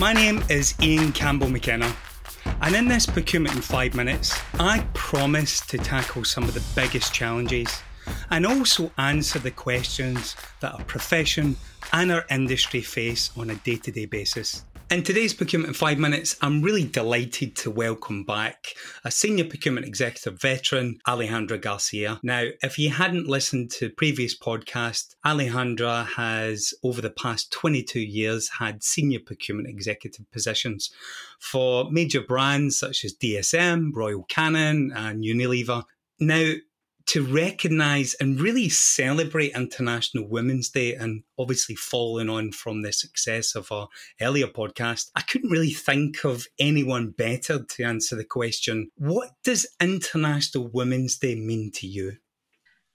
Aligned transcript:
My 0.00 0.12
name 0.12 0.44
is 0.48 0.76
Ian 0.80 1.10
Campbell 1.10 1.48
McKenna, 1.48 1.92
and 2.62 2.76
in 2.76 2.86
this 2.86 3.04
Procurement 3.04 3.56
in 3.56 3.62
5 3.62 3.96
Minutes, 3.96 4.32
I 4.54 4.86
promise 4.94 5.60
to 5.66 5.76
tackle 5.76 6.22
some 6.22 6.44
of 6.44 6.54
the 6.54 6.62
biggest 6.76 7.12
challenges 7.12 7.82
and 8.30 8.46
also 8.46 8.92
answer 8.96 9.40
the 9.40 9.50
questions 9.50 10.36
that 10.60 10.72
our 10.72 10.84
profession 10.84 11.56
and 11.92 12.12
our 12.12 12.24
industry 12.30 12.80
face 12.80 13.32
on 13.36 13.50
a 13.50 13.56
day 13.56 13.74
to 13.74 13.90
day 13.90 14.06
basis. 14.06 14.64
In 14.90 15.02
today's 15.02 15.34
Procurement 15.34 15.68
in 15.68 15.74
Five 15.74 15.98
Minutes, 15.98 16.34
I'm 16.40 16.62
really 16.62 16.84
delighted 16.84 17.54
to 17.56 17.70
welcome 17.70 18.24
back 18.24 18.68
a 19.04 19.10
senior 19.10 19.44
procurement 19.44 19.84
executive 19.84 20.40
veteran, 20.40 20.98
Alejandra 21.06 21.60
Garcia. 21.60 22.18
Now, 22.22 22.46
if 22.62 22.78
you 22.78 22.88
hadn't 22.88 23.26
listened 23.26 23.70
to 23.72 23.90
previous 23.90 24.34
podcast, 24.34 25.14
Alejandra 25.26 26.06
has, 26.06 26.72
over 26.82 27.02
the 27.02 27.10
past 27.10 27.52
22 27.52 28.00
years, 28.00 28.48
had 28.60 28.82
senior 28.82 29.20
procurement 29.20 29.68
executive 29.68 30.24
positions 30.32 30.90
for 31.38 31.90
major 31.90 32.22
brands 32.22 32.78
such 32.78 33.04
as 33.04 33.14
DSM, 33.14 33.90
Royal 33.92 34.24
Canin, 34.24 34.90
and 34.96 35.22
Unilever. 35.22 35.84
Now, 36.18 36.54
to 37.08 37.24
recognize 37.24 38.12
and 38.20 38.38
really 38.38 38.68
celebrate 38.68 39.56
International 39.56 40.28
Women's 40.28 40.68
Day 40.68 40.94
and 40.94 41.22
obviously 41.38 41.74
following 41.74 42.28
on 42.28 42.52
from 42.52 42.82
the 42.82 42.92
success 42.92 43.54
of 43.54 43.72
our 43.72 43.88
earlier 44.20 44.46
podcast, 44.46 45.10
I 45.16 45.22
couldn't 45.22 45.50
really 45.50 45.70
think 45.70 46.24
of 46.24 46.46
anyone 46.58 47.10
better 47.10 47.64
to 47.64 47.82
answer 47.82 48.14
the 48.14 48.24
question 48.24 48.90
what 48.96 49.30
does 49.42 49.66
International 49.80 50.68
Women's 50.68 51.16
Day 51.16 51.34
mean 51.34 51.70
to 51.76 51.86
you? 51.86 52.18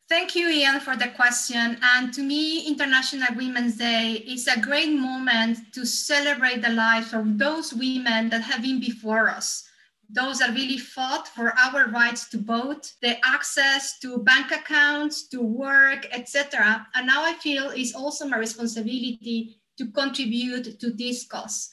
Thank 0.09 0.35
you, 0.35 0.47
Ian, 0.47 0.79
for 0.79 0.95
the 0.95 1.07
question. 1.07 1.79
And 1.81 2.13
to 2.13 2.21
me, 2.21 2.67
International 2.67 3.35
Women's 3.35 3.77
Day 3.77 4.23
is 4.27 4.47
a 4.47 4.59
great 4.59 4.93
moment 4.93 5.57
to 5.73 5.87
celebrate 5.87 6.61
the 6.61 6.69
lives 6.69 7.13
of 7.13 7.39
those 7.39 7.73
women 7.73 8.29
that 8.29 8.41
have 8.41 8.61
been 8.61 8.79
before 8.79 9.27
us 9.29 9.67
those 10.13 10.39
that 10.39 10.53
really 10.53 10.77
fought 10.77 11.27
for 11.27 11.53
our 11.57 11.89
rights 11.89 12.29
to 12.29 12.37
vote, 12.37 12.93
the 13.01 13.17
access 13.25 13.99
to 13.99 14.19
bank 14.19 14.51
accounts, 14.51 15.27
to 15.29 15.41
work, 15.41 16.05
etc. 16.11 16.85
And 16.93 17.07
now 17.07 17.23
I 17.25 17.33
feel 17.33 17.71
it's 17.71 17.95
also 17.95 18.27
my 18.27 18.37
responsibility 18.37 19.57
to 19.77 19.91
contribute 19.91 20.79
to 20.79 20.91
this 20.91 21.25
cause. 21.25 21.69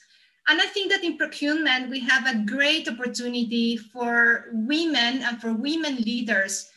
And 0.47 0.59
I 0.59 0.65
think 0.65 0.91
that 0.91 1.03
in 1.03 1.17
procurement, 1.17 1.91
we 1.91 1.99
have 1.99 2.27
a 2.27 2.43
great 2.45 2.87
opportunity 2.87 3.77
for 3.77 4.47
women 4.51 5.21
and 5.21 5.39
for 5.39 5.53
women 5.53 5.97
leaders 5.97 6.67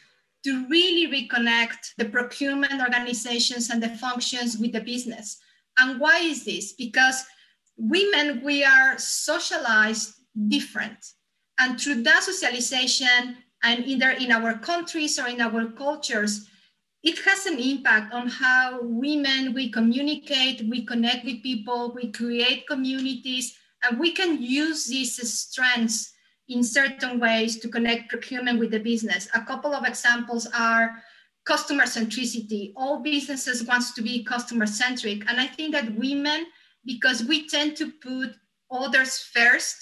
to 0.44 0.66
really 0.68 1.10
reconnect 1.10 1.94
the 1.96 2.04
procurement 2.04 2.82
organizations 2.82 3.70
and 3.70 3.82
the 3.82 3.88
functions 3.88 4.58
with 4.58 4.72
the 4.72 4.80
business. 4.80 5.38
And 5.78 5.98
why 5.98 6.18
is 6.18 6.44
this? 6.44 6.74
Because 6.74 7.24
women, 7.78 8.42
we 8.44 8.62
are 8.62 8.98
socialized 8.98 10.12
different. 10.48 10.98
And 11.58 11.80
through 11.80 12.02
that 12.02 12.22
socialization, 12.22 13.36
and 13.62 13.84
either 13.86 14.10
in 14.10 14.30
our 14.30 14.58
countries 14.58 15.18
or 15.18 15.26
in 15.26 15.40
our 15.40 15.66
cultures, 15.72 16.48
it 17.02 17.18
has 17.20 17.46
an 17.46 17.58
impact 17.58 18.12
on 18.12 18.28
how 18.28 18.80
women 18.82 19.52
we 19.52 19.70
communicate, 19.70 20.66
we 20.68 20.84
connect 20.84 21.24
with 21.24 21.42
people, 21.42 21.92
we 21.94 22.10
create 22.10 22.66
communities, 22.66 23.56
and 23.82 23.98
we 23.98 24.12
can 24.12 24.42
use 24.42 24.86
these 24.86 25.16
strengths 25.38 26.12
in 26.48 26.62
certain 26.62 27.20
ways 27.20 27.58
to 27.60 27.68
connect 27.68 28.10
procurement 28.10 28.58
with 28.58 28.70
the 28.70 28.78
business. 28.78 29.28
A 29.34 29.42
couple 29.42 29.74
of 29.74 29.86
examples 29.86 30.46
are 30.56 31.02
customer 31.44 31.84
centricity. 31.84 32.72
All 32.76 33.02
businesses 33.02 33.64
wants 33.64 33.92
to 33.94 34.02
be 34.02 34.24
customer 34.24 34.66
centric, 34.66 35.28
and 35.28 35.40
I 35.40 35.46
think 35.46 35.72
that 35.72 35.94
women, 35.96 36.46
because 36.84 37.24
we 37.24 37.48
tend 37.48 37.76
to 37.76 37.92
put 38.02 38.34
others 38.70 39.18
first, 39.18 39.76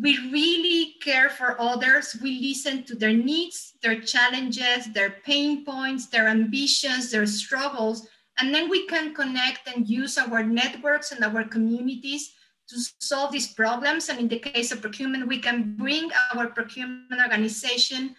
we 0.00 0.18
really 0.30 0.96
care 1.00 1.30
for 1.30 1.60
others. 1.60 2.16
We 2.20 2.40
listen 2.40 2.82
to 2.84 2.96
their 2.96 3.12
needs, 3.12 3.74
their 3.82 4.00
challenges, 4.00 4.92
their 4.92 5.10
pain 5.24 5.64
points, 5.64 6.06
their 6.06 6.26
ambitions, 6.28 7.10
their 7.10 7.26
struggles, 7.26 8.08
and 8.38 8.52
then 8.52 8.68
we 8.68 8.86
can 8.86 9.14
connect 9.14 9.68
and 9.68 9.88
use 9.88 10.18
our 10.18 10.42
networks 10.42 11.12
and 11.12 11.24
our 11.24 11.44
communities 11.44 12.32
to 12.68 12.76
solve 12.98 13.30
these 13.30 13.52
problems. 13.52 14.08
And 14.08 14.18
in 14.18 14.28
the 14.28 14.40
case 14.40 14.72
of 14.72 14.80
procurement, 14.80 15.28
we 15.28 15.38
can 15.38 15.76
bring 15.76 16.10
our 16.34 16.48
procurement 16.48 17.20
organization 17.20 18.16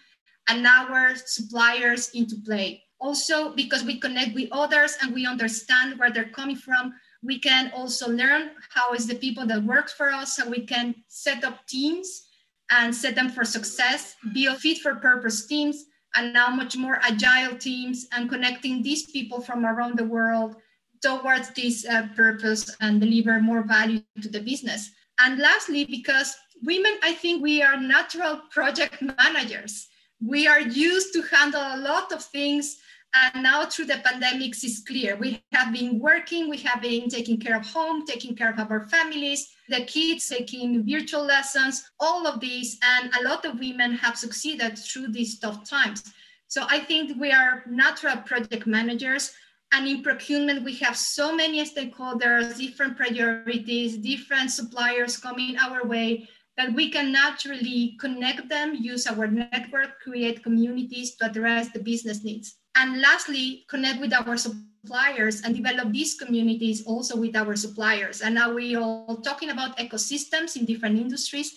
and 0.48 0.66
our 0.66 1.14
suppliers 1.16 2.10
into 2.14 2.36
play. 2.44 2.82
Also, 2.98 3.54
because 3.54 3.84
we 3.84 4.00
connect 4.00 4.34
with 4.34 4.48
others 4.52 4.96
and 5.02 5.12
we 5.12 5.26
understand 5.26 5.98
where 5.98 6.10
they're 6.10 6.30
coming 6.30 6.56
from, 6.56 6.94
we 7.22 7.38
can 7.38 7.72
also 7.74 8.08
learn 8.08 8.50
how 8.70 8.92
is 8.92 9.06
the 9.06 9.14
people 9.14 9.46
that 9.46 9.62
work 9.62 9.90
for 9.90 10.10
us, 10.10 10.36
so 10.36 10.48
we 10.48 10.66
can 10.66 10.94
set 11.08 11.44
up 11.44 11.66
teams 11.66 12.28
and 12.70 12.94
set 12.94 13.14
them 13.14 13.30
for 13.30 13.44
success, 13.44 14.16
build 14.34 14.58
fit 14.58 14.78
for 14.78 14.96
purpose 14.96 15.46
teams, 15.46 15.84
and 16.14 16.32
now 16.32 16.48
much 16.48 16.76
more 16.76 16.98
agile 17.02 17.56
teams 17.56 18.06
and 18.12 18.28
connecting 18.28 18.82
these 18.82 19.10
people 19.10 19.40
from 19.40 19.64
around 19.64 19.98
the 19.98 20.04
world 20.04 20.56
towards 21.02 21.50
this 21.50 21.86
uh, 21.86 22.08
purpose 22.16 22.74
and 22.80 23.00
deliver 23.00 23.40
more 23.40 23.62
value 23.62 24.00
to 24.22 24.28
the 24.28 24.40
business. 24.40 24.90
And 25.18 25.38
lastly, 25.38 25.84
because 25.84 26.34
women, 26.62 26.98
I 27.02 27.12
think 27.12 27.42
we 27.42 27.62
are 27.62 27.76
natural 27.78 28.40
project 28.50 29.02
managers. 29.02 29.88
We 30.24 30.48
are 30.48 30.60
used 30.60 31.12
to 31.12 31.22
handle 31.22 31.60
a 31.60 31.78
lot 31.78 32.12
of 32.12 32.24
things 32.24 32.78
and 33.14 33.42
now 33.42 33.64
through 33.64 33.86
the 33.86 33.94
pandemics, 33.94 34.64
is 34.64 34.82
clear 34.86 35.16
we 35.16 35.42
have 35.52 35.72
been 35.72 35.98
working, 35.98 36.50
we 36.50 36.58
have 36.58 36.82
been 36.82 37.08
taking 37.08 37.38
care 37.38 37.56
of 37.56 37.66
home, 37.66 38.04
taking 38.04 38.36
care 38.36 38.52
of 38.52 38.70
our 38.70 38.86
families, 38.88 39.48
the 39.68 39.84
kids 39.84 40.28
taking 40.28 40.86
virtual 40.86 41.24
lessons, 41.24 41.90
all 41.98 42.26
of 42.26 42.40
these. 42.40 42.78
And 42.82 43.10
a 43.14 43.28
lot 43.28 43.44
of 43.44 43.58
women 43.58 43.92
have 43.94 44.16
succeeded 44.16 44.78
through 44.78 45.08
these 45.08 45.38
tough 45.38 45.68
times. 45.68 46.02
So 46.48 46.66
I 46.68 46.78
think 46.78 47.18
we 47.18 47.32
are 47.32 47.64
natural 47.68 48.18
project 48.18 48.66
managers. 48.66 49.32
And 49.72 49.88
in 49.88 50.02
procurement, 50.02 50.64
we 50.64 50.76
have 50.76 50.96
so 50.96 51.34
many 51.34 51.64
stakeholders, 51.64 52.56
different 52.58 52.96
priorities, 52.96 53.96
different 53.96 54.50
suppliers 54.50 55.16
coming 55.16 55.56
our 55.58 55.84
way 55.84 56.28
that 56.56 56.72
we 56.72 56.90
can 56.90 57.12
naturally 57.12 57.96
connect 58.00 58.48
them, 58.48 58.74
use 58.74 59.06
our 59.06 59.26
network, 59.26 60.00
create 60.00 60.42
communities 60.42 61.14
to 61.16 61.26
address 61.26 61.68
the 61.70 61.78
business 61.78 62.24
needs. 62.24 62.56
And 62.76 63.00
lastly, 63.00 63.64
connect 63.68 64.00
with 64.00 64.12
our 64.12 64.36
suppliers 64.36 65.42
and 65.42 65.54
develop 65.54 65.92
these 65.92 66.14
communities 66.14 66.84
also 66.86 67.16
with 67.16 67.36
our 67.36 67.56
suppliers. 67.56 68.22
And 68.22 68.34
now 68.34 68.52
we 68.52 68.74
are 68.76 68.82
all 68.82 69.20
talking 69.22 69.50
about 69.50 69.76
ecosystems 69.78 70.56
in 70.56 70.64
different 70.64 70.98
industries. 70.98 71.56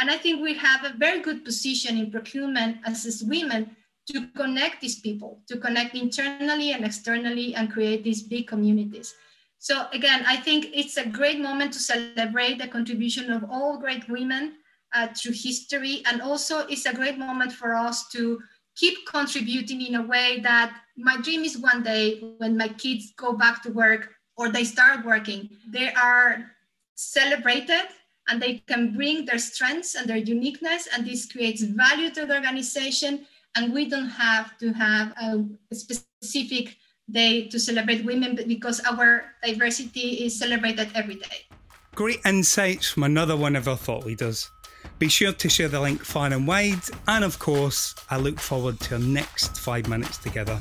And 0.00 0.10
I 0.10 0.16
think 0.16 0.42
we 0.42 0.54
have 0.54 0.84
a 0.84 0.96
very 0.96 1.20
good 1.20 1.44
position 1.44 1.98
in 1.98 2.10
procurement 2.10 2.78
as, 2.86 3.06
as 3.06 3.22
women 3.22 3.76
to 4.12 4.26
connect 4.34 4.80
these 4.80 4.98
people, 4.98 5.42
to 5.46 5.58
connect 5.58 5.94
internally 5.94 6.72
and 6.72 6.84
externally 6.84 7.54
and 7.54 7.70
create 7.70 8.02
these 8.02 8.22
big 8.22 8.48
communities. 8.48 9.14
So 9.60 9.86
again, 9.92 10.24
I 10.26 10.36
think 10.36 10.70
it's 10.72 10.96
a 10.96 11.06
great 11.06 11.38
moment 11.38 11.74
to 11.74 11.78
celebrate 11.78 12.58
the 12.58 12.66
contribution 12.66 13.30
of 13.30 13.44
all 13.50 13.78
great 13.78 14.08
women 14.08 14.54
uh, 14.94 15.08
through 15.08 15.34
history. 15.34 16.02
And 16.06 16.22
also 16.22 16.66
it's 16.66 16.86
a 16.86 16.94
great 16.94 17.18
moment 17.18 17.52
for 17.52 17.74
us 17.74 18.08
to 18.08 18.40
keep 18.74 18.96
contributing 19.06 19.82
in 19.82 19.96
a 19.96 20.02
way 20.02 20.40
that 20.40 20.74
my 20.96 21.18
dream 21.18 21.44
is 21.44 21.58
one 21.58 21.82
day 21.82 22.34
when 22.38 22.56
my 22.56 22.68
kids 22.68 23.12
go 23.18 23.34
back 23.34 23.62
to 23.64 23.70
work 23.70 24.08
or 24.38 24.48
they 24.48 24.64
start 24.64 25.04
working, 25.04 25.50
they 25.68 25.92
are 25.92 26.46
celebrated 26.94 27.84
and 28.28 28.40
they 28.40 28.62
can 28.66 28.94
bring 28.94 29.26
their 29.26 29.38
strengths 29.38 29.94
and 29.94 30.08
their 30.08 30.16
uniqueness, 30.16 30.88
and 30.92 31.06
this 31.06 31.30
creates 31.30 31.62
value 31.62 32.10
to 32.10 32.24
the 32.24 32.34
organization. 32.34 33.26
And 33.56 33.74
we 33.74 33.90
don't 33.90 34.08
have 34.08 34.56
to 34.58 34.72
have 34.72 35.12
a 35.20 35.44
specific 35.74 36.76
day 37.12 37.48
to 37.48 37.58
celebrate 37.58 38.04
women 38.04 38.38
because 38.46 38.80
our 38.84 39.34
diversity 39.44 40.24
is 40.24 40.38
celebrated 40.38 40.88
every 40.94 41.16
day. 41.16 41.46
Great 41.94 42.20
insights 42.24 42.88
from 42.88 43.02
another 43.02 43.36
one 43.36 43.56
of 43.56 43.66
our 43.68 43.76
thought 43.76 44.06
leaders. 44.06 44.50
Be 44.98 45.08
sure 45.08 45.32
to 45.32 45.48
share 45.48 45.68
the 45.68 45.80
link 45.80 46.04
far 46.04 46.32
and 46.32 46.46
wide, 46.46 46.82
and 47.08 47.24
of 47.24 47.38
course, 47.38 47.94
I 48.08 48.18
look 48.18 48.38
forward 48.38 48.80
to 48.80 48.94
our 48.94 49.00
next 49.00 49.58
five 49.58 49.88
minutes 49.88 50.18
together. 50.18 50.58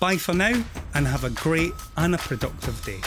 Bye 0.00 0.16
for 0.16 0.34
now, 0.34 0.64
and 0.94 1.06
have 1.06 1.24
a 1.24 1.30
great 1.30 1.72
and 1.96 2.14
a 2.14 2.18
productive 2.18 2.84
day. 2.84 3.00